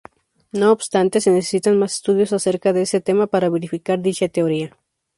[0.51, 4.75] No obstante, se necesitan más estudios acerca de ese tema para verificar dicha teoría.